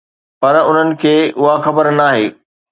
پر 0.41 0.55
انهن 0.69 0.89
کي 1.01 1.15
اها 1.41 1.53
خبر 1.65 1.85
ناهي. 1.99 2.27